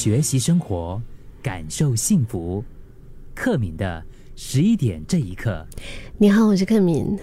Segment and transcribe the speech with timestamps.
[0.00, 0.98] 学习生活，
[1.42, 2.64] 感受幸福。
[3.34, 4.02] 克敏的
[4.34, 5.62] 十一点这一刻，
[6.16, 7.18] 你好，我是克敏。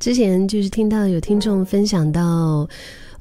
[0.00, 2.68] 之前就是听到有听众分享到，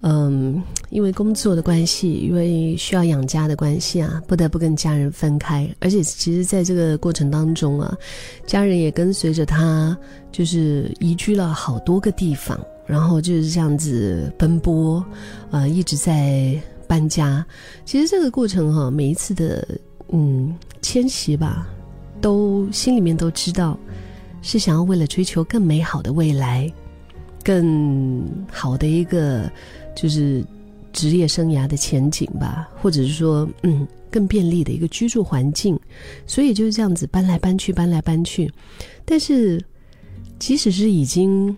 [0.01, 5.69] 嗯，因为工作的关系，因为需要养家的关系啊，不得不跟家人分开。
[5.79, 7.95] 而且，其实在这个过程当中啊，
[8.47, 9.95] 家人也跟随着他，
[10.31, 15.05] 就是移居了好多个地方，然后就是这样子奔波，
[15.51, 17.45] 啊，一直在搬家。
[17.83, 19.67] 其实这个过程哈，每一次的
[20.11, 21.67] 嗯迁徙吧，
[22.21, 23.77] 都心里面都知道。
[24.47, 26.71] 是想要为了追求更美好的未来，
[27.43, 29.51] 更好的一个
[29.95, 30.45] 就是
[30.93, 35.79] 职业生涯的前景吧，或者是说，嗯，更便利的一个居住环境，
[36.27, 38.47] 所以就是这样子搬来搬去，搬来搬去。
[39.03, 39.59] 但是，
[40.37, 41.57] 即使是已经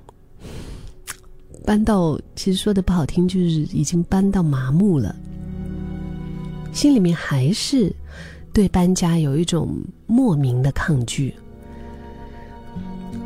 [1.67, 5.13] 搬到，其实说的不好听，就是已经搬到麻木了，
[6.71, 7.93] 心里面还是
[8.53, 9.75] 对搬家有一种
[10.05, 11.33] 莫名的抗拒。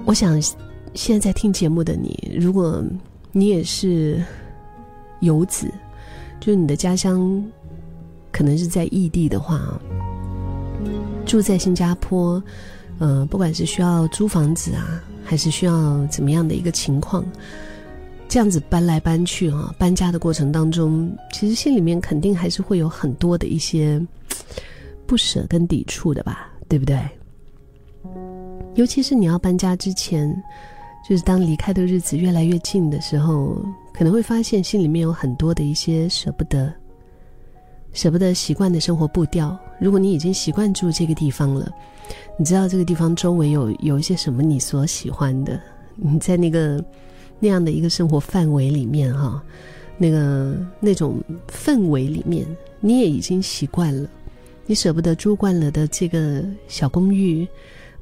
[0.06, 0.42] 我想，
[0.96, 2.84] 现在在听节目的你，如果
[3.32, 4.20] 你也是
[5.20, 5.72] 游子，
[6.40, 7.46] 就是你的家乡
[8.32, 9.80] 可能是在异地的话，
[11.28, 12.42] 住在新加坡，
[12.98, 17.24] 呃，不管是需要租房子啊，还是需要怎么样的一个情况，
[18.32, 24.02] 这样子搬来搬去哈，搬家的过程当中，其实心里面肯定还是会有很多的一些
[25.06, 26.98] 不舍跟抵触的吧，对不对？
[28.76, 30.34] 尤其是你要搬家之前，
[31.06, 33.62] 就是当离开的日子越来越近的时候，
[33.94, 36.74] 可能会发现心里面有很多的一些舍不得，
[37.92, 39.60] 舍不得习惯的生活步调。
[39.78, 41.70] 如果你已经习惯住这个地方了，
[42.40, 45.60] 你知道这个地方周围有有一些什么你所喜欢的，
[45.98, 46.82] 你在那个
[47.42, 49.44] 那样的一个生活范围里面哈，
[49.98, 52.48] 那个那种氛围里面，
[52.80, 54.10] 你也已经习惯了，
[54.66, 57.46] 你舍不得住惯了的这个小公寓。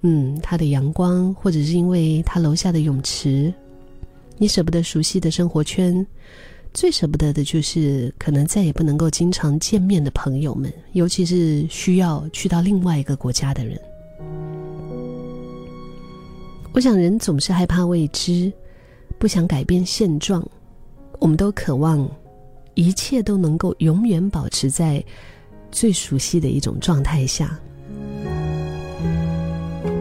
[0.02, 3.54] 嗯，它的阳光，或者是因为它楼下的泳池，
[4.38, 6.08] 你舍不得熟悉的生活圈，
[6.74, 13.78] 最舍不得的就是可能再也不能够经常见面的朋友们，尤其是需要去到另外一个国家的人。
[16.72, 18.50] 我想，人总是害怕未知，
[19.20, 20.44] 不想改变现状，
[21.20, 22.10] 我们都渴望
[22.74, 25.04] 一切都能够永远保持在
[25.70, 27.60] 最熟悉的一种状态下。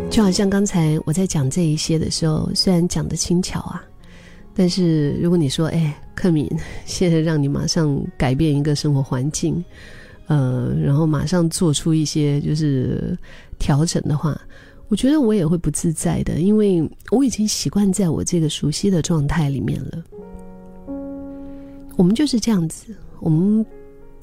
[0.08, 3.84] 就好像刚才我在讲这一些的时候，虽然讲的轻巧啊，
[4.54, 6.48] 但是如果你说，哎，克敏，
[6.86, 9.62] 现在让你马上改变一个生活环境，
[10.26, 13.18] 呃，然后马上做出一些就是
[13.58, 14.40] 调整的话，
[14.88, 20.02] 我觉得我也会不自在的，因为我已经习惯在我这个熟悉的状态里面了。
[21.96, 23.64] 我们就是这样子，我们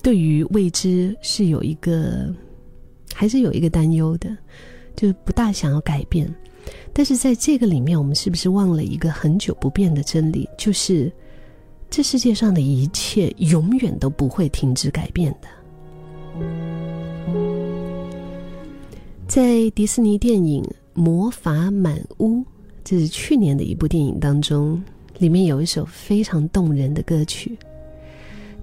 [0.02, 2.34] 对于未知是有一个，
[3.14, 4.36] 还是有一个担忧的。
[4.96, 6.34] 就不大想要改变，
[6.94, 10.48] 但是在这个里面，我们是不是忘了一个很久不变的真理？
[10.58, 11.12] 就是
[11.90, 16.85] 这世界上的一切永远都不会停止改变的。
[19.36, 20.64] 在迪士尼电影
[20.94, 22.40] 《魔法满屋》
[22.86, 24.82] 这是去年的一部电影当中，
[25.18, 27.52] 里面有一首非常动人的歌曲，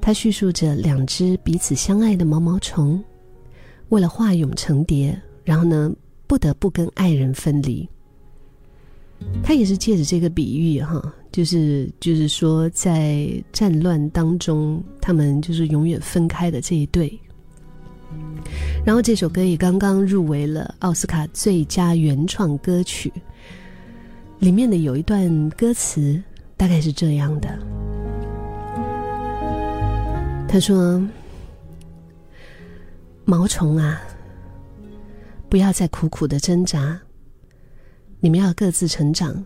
[0.00, 2.98] 它叙述着两只彼此相爱的毛毛虫，
[3.90, 5.92] 为了化蛹成蝶，然后呢？
[6.26, 7.86] 不得不跟爱人分离，
[9.42, 17.12] 他也是借着这个比喻哈，就是就是说，在战乱当中，他们就是永远分开的这一对。
[18.84, 23.12] 然后这首歌也刚刚入围了奥斯卡最佳原创歌曲，
[24.38, 26.22] 里面的有一段歌词
[26.56, 27.48] 大概是这样的：
[30.48, 31.02] 他说，
[33.24, 34.00] 毛虫啊。
[35.48, 36.98] 不要再苦苦的挣扎，
[38.20, 39.44] 你们要各自成长，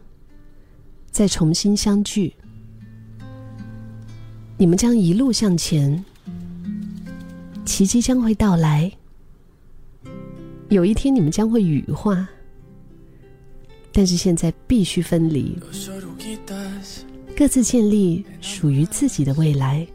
[1.11, 2.33] 再重新相聚。
[4.57, 6.05] 你们将一路向前，
[7.67, 8.91] 奇迹将会到来。
[10.71, 12.27] 有一天，你们将会羽化，
[13.93, 15.59] 但是现在必须分离，
[17.37, 19.87] 各自建立属于自己的未来。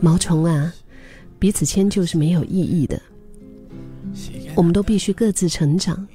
[0.00, 0.74] 毛虫啊！
[1.38, 3.00] 彼此迁就，是没有意义的。
[4.56, 6.06] 我们都必须各自成长，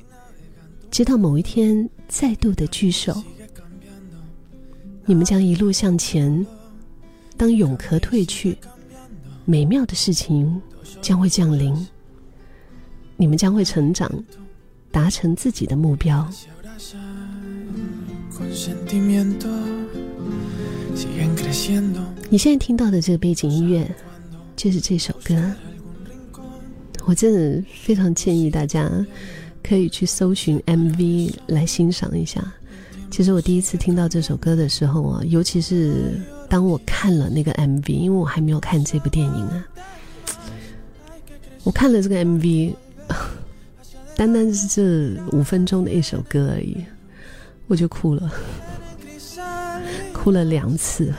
[0.92, 3.24] 直到某一天再度的聚首。
[5.06, 6.46] 你们将一路向前，
[7.38, 8.58] 当永壳退去，
[9.46, 10.62] 美妙的事情
[11.02, 11.76] 将会降临。
[13.16, 14.12] 你们将会成长，
[14.92, 16.28] 达成自己的目标。
[22.30, 23.90] 你现在听到的这个背景音乐，
[24.56, 25.36] 就是这首歌。
[27.06, 28.90] 我真的非常建议大家
[29.62, 32.42] 可以去搜寻 MV 来欣赏一下。
[33.12, 36.20] 其实我第一次听到这首歌的时候啊，尤其是
[36.54, 39.66] 当我看了那个 MV，因为我还没有看这部电影啊，
[41.64, 42.76] 我看了这个 MV，
[44.16, 46.78] 单单是这五分钟的一首歌而已，
[47.66, 48.32] 我就哭了，
[50.14, 51.12] 哭了两次。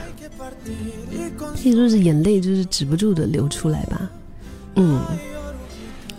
[1.61, 4.09] 可以说是眼泪就是止不住的流出来吧，
[4.75, 5.01] 嗯，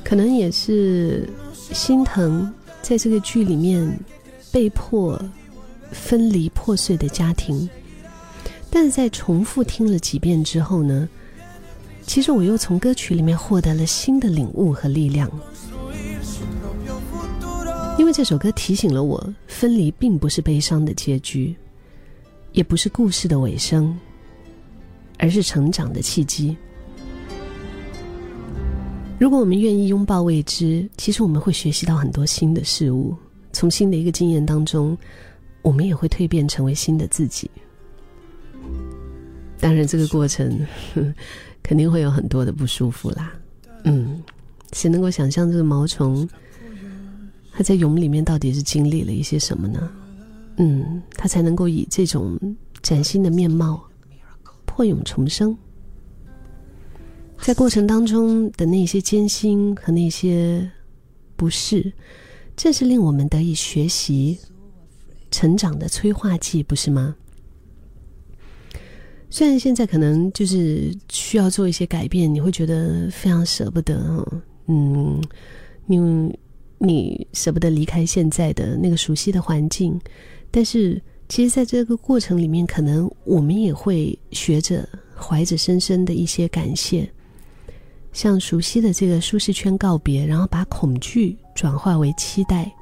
[0.04, 1.26] 可能也是
[1.72, 2.52] 心疼，
[2.82, 3.98] 在这个剧里面
[4.52, 5.18] 被迫
[5.90, 7.66] 分离破碎的家庭，
[8.78, 11.08] 但是在重复听了几遍之后呢，
[12.02, 15.30] 其实我又从歌曲里面获得了新的领悟和力量，
[17.98, 21.56] 因为这首歌提醒了我，分离并不是悲伤的结局，
[22.52, 23.98] 也不是故事的尾声。
[25.18, 26.54] 而是成长的契机。
[29.18, 33.16] 如果我们愿意拥抱未知，其实我们会学习到很多新的事物。
[33.54, 34.94] 从新的一个经验当中，
[35.62, 37.50] 我们也会蜕变成为新的自己。
[39.60, 40.66] 当然，这个过程
[41.62, 43.32] 肯定会有很多的不舒服啦。
[43.84, 44.22] 嗯，
[44.72, 46.28] 谁能够想象这个毛虫，
[47.52, 49.90] 它在蛹里面到底是经历了一些什么呢？
[50.58, 52.38] 嗯，它才能够以这种
[52.82, 53.82] 崭新的面貌。
[54.66, 55.56] 破蛹重生，
[57.38, 60.70] 在过程当中的那些艰辛和那些
[61.34, 61.94] 不适，
[62.54, 64.38] 正是令我们得以学习、
[65.30, 67.16] 成长的催化剂，不是吗？
[69.30, 74.26] 虽然现在可能就是需要做一些改变，你会觉得非常舍不得，
[74.66, 75.22] 嗯，
[75.86, 76.38] 你
[76.78, 80.00] 你舍不得离开现在的那个熟悉的环境，
[80.50, 81.00] 但是。
[81.28, 87.10] 其实，在这个过程里面，可能我们也会学着怀着深深的一些感谢，
[88.12, 92.72] 向熟悉的这个舒适圈告别，然后把恐惧转化为期待，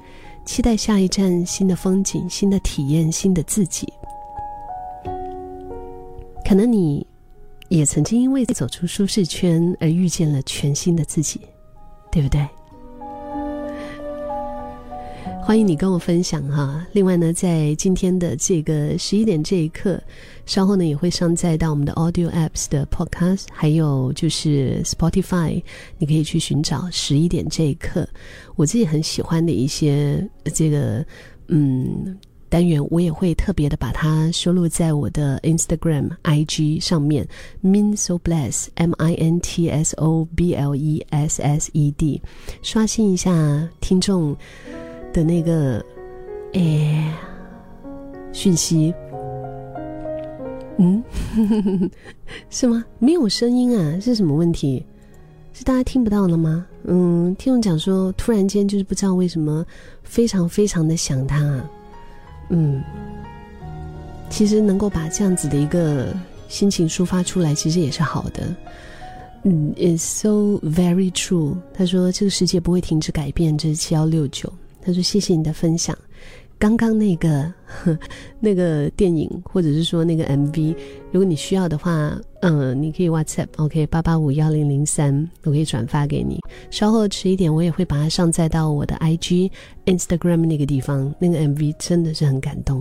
[0.44, 3.91] 期待下一站新的风景、新的体验、新的自己。
[6.54, 7.04] 可能你
[7.68, 11.40] 也曾经因为走出舒适圈而遇见了全新的自己，
[12.12, 12.48] 对不对？
[15.42, 16.86] 欢迎你跟我分享哈。
[16.92, 20.00] 另外呢，在今天的这个十一点这一刻，
[20.46, 25.60] 稍后呢也会上载到我们的 Audio Apps 的 Podcast，还有就是 Spotify，
[25.98, 28.08] 你可以去寻找十一点这一刻。
[28.54, 30.24] 我自己很喜欢的一些
[30.54, 31.04] 这个
[31.48, 32.16] 嗯
[32.54, 37.26] 单元，我也会特别的把它收录在我的 Instagram IG 上面。
[37.64, 42.22] Min so bless M I N T S O B L E S S E D，
[42.62, 44.36] 刷新一下听众。
[45.12, 45.84] 的那个，
[46.52, 47.12] 哎，
[48.32, 48.94] 讯息，
[50.78, 51.02] 嗯，
[52.50, 52.84] 是吗？
[53.00, 53.98] 没有声音啊？
[53.98, 54.86] 是什么问题？
[55.52, 56.64] 是大家听不到了吗？
[56.84, 59.66] 嗯，听众讲说，突然间就是不知道为什么，
[60.04, 61.68] 非常非常的想他。
[62.49, 62.82] 嗯，
[64.31, 66.14] 其实能够把这样子的一个
[66.49, 68.55] 心情抒发出来，其实也是好的。
[69.43, 71.56] 嗯，It's so very true。
[71.75, 73.58] 他说，这个世界不会停止改变。
[73.58, 74.52] 这是七幺六九。
[74.81, 75.96] 他说：“谢谢你的分享。
[76.64, 77.52] 刚刚那个
[78.40, 80.75] 那个电影，或者是说那个 MV，
[81.12, 86.41] 如果你需要的话，嗯，你可以 WhatsApp OK 八八五幺零零三，我可以转发给你。
[86.70, 89.50] 稍后迟一点，我也会把它上载到我的 IG
[89.84, 91.15] Instagram 那个地方。
[91.19, 92.81] 那个 MV 真的是很感动。”